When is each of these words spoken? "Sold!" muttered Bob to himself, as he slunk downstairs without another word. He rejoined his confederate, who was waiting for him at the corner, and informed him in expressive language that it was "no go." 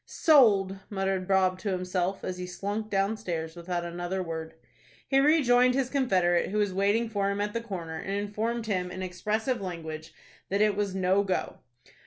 "Sold!" 0.03 0.79
muttered 0.89 1.27
Bob 1.27 1.59
to 1.59 1.69
himself, 1.69 2.23
as 2.23 2.39
he 2.39 2.47
slunk 2.47 2.89
downstairs 2.89 3.55
without 3.55 3.85
another 3.85 4.23
word. 4.23 4.55
He 5.07 5.19
rejoined 5.19 5.75
his 5.75 5.91
confederate, 5.91 6.49
who 6.49 6.57
was 6.57 6.73
waiting 6.73 7.07
for 7.07 7.29
him 7.29 7.39
at 7.39 7.53
the 7.53 7.61
corner, 7.61 7.99
and 7.99 8.15
informed 8.15 8.65
him 8.65 8.89
in 8.89 9.03
expressive 9.03 9.61
language 9.61 10.11
that 10.49 10.59
it 10.59 10.75
was 10.75 10.95
"no 10.95 11.21
go." 11.21 11.59